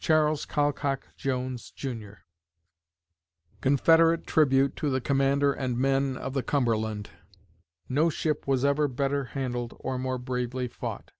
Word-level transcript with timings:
CHARLES 0.00 0.44
COLCOCK 0.44 1.10
JONES, 1.16 1.70
JR. 1.70 2.24
Confederate 3.60 4.26
Tribute 4.26 4.74
to 4.74 4.90
the 4.90 5.00
Commander 5.00 5.52
and 5.52 5.78
Men 5.78 6.16
of 6.16 6.32
the 6.32 6.42
Cumberland: 6.42 7.10
"No 7.88 8.10
ship 8.10 8.48
was 8.48 8.64
ever 8.64 8.88
better 8.88 9.26
handled, 9.26 9.76
or 9.78 10.00
more 10.00 10.18
bravely 10.18 10.66
fought." 10.66 11.12